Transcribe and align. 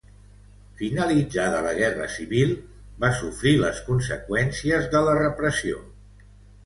Finalitzada 0.77 1.59
la 1.65 1.73
Guerra 1.81 2.07
Civil 2.15 2.53
va 3.05 3.13
sofrir 3.21 3.53
les 3.65 3.83
conseqüències 3.91 4.89
de 4.97 5.05
la 5.11 5.15
repressió. 5.25 5.85